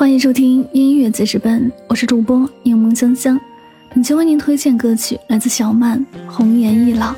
[0.00, 3.38] 欢迎收听音乐记事本，我是主播柠檬香香。
[3.92, 7.12] 本期为您推荐歌曲来自小曼《红颜易老》。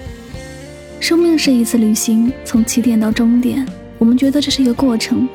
[0.98, 3.64] 生命是一次旅行，从起点到终点，
[3.98, 5.29] 我们觉得这是一个过程，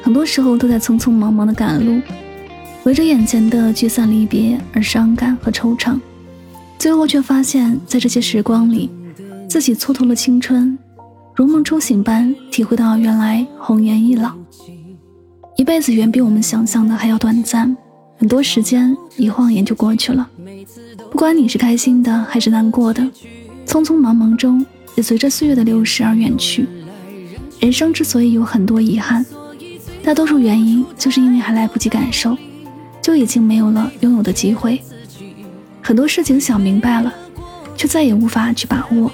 [0.00, 2.00] 很多时候都在匆匆忙忙的赶路，
[2.84, 6.00] 围着眼前的聚散离别而伤感和惆怅，
[6.78, 8.88] 最后却发现，在这些时光里，
[9.50, 10.78] 自己蹉跎了青春，
[11.34, 14.32] 如梦初醒般体会到原来红颜易老。
[15.70, 17.76] 一辈子远比我们想象的还要短暂，
[18.18, 20.28] 很多时间一晃眼就过去了。
[21.12, 23.00] 不管你是开心的还是难过的，
[23.64, 24.66] 匆匆忙忙中
[24.96, 26.66] 也随着岁月的流逝而远去。
[27.60, 29.24] 人生之所以有很多遗憾，
[30.02, 32.36] 大多数原因就是因为还来不及感受，
[33.00, 34.82] 就已经没有了拥有的机会。
[35.80, 37.14] 很多事情想明白了，
[37.76, 39.12] 却再也无法去把握。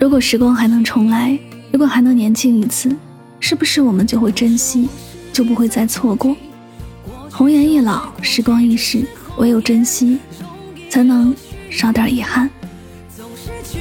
[0.00, 1.38] 如果时光还能重来，
[1.70, 2.90] 如果还能年轻一次。
[3.44, 4.88] 是不是我们就会珍惜，
[5.32, 6.36] 就不会再错过？
[7.28, 9.04] 红颜易老，时光易逝，
[9.36, 10.20] 唯有珍惜，
[10.88, 11.34] 才能
[11.68, 12.48] 少点遗憾。
[13.16, 13.80] 总是觉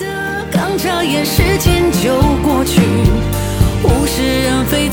[0.00, 2.80] 得刚眨眼时间就过去，
[3.84, 4.88] 物是人非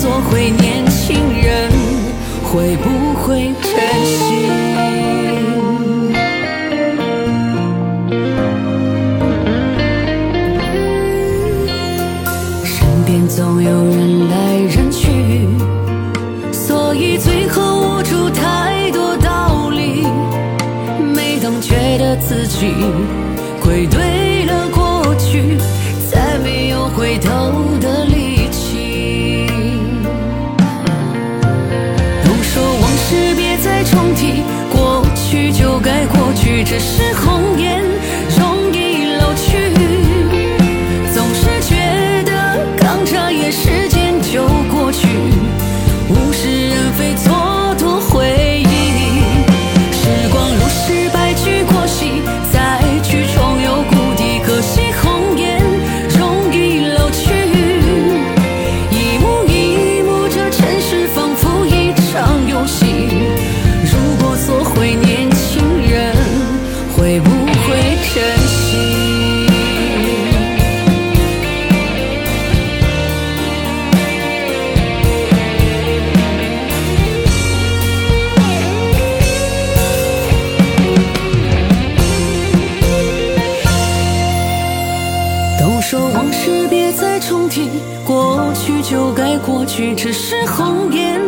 [0.00, 1.70] 做回年轻人，
[2.42, 3.70] 会不会珍
[4.04, 4.48] 惜？
[12.64, 14.34] 身边总有人来
[14.68, 15.48] 人去，
[16.52, 20.06] 所以最后悟出太多道理。
[21.14, 22.74] 每当觉得自己
[23.62, 25.56] 归对了过去，
[26.10, 27.30] 再没有回头
[36.74, 37.03] 只是
[88.84, 91.18] 就该过去，只是红颜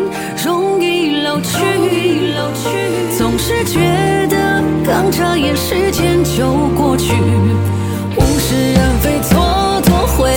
[0.44, 1.56] 容易老去。
[2.36, 2.68] 老去
[3.16, 3.80] 总是觉
[4.28, 10.30] 得刚眨眼时间就过去，物是人非蹉跎回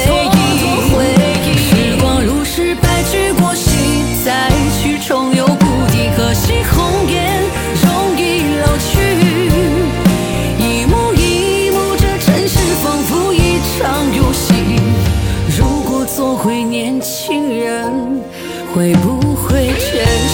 [16.49, 18.23] 对年轻人，
[18.73, 20.28] 会不会珍惜？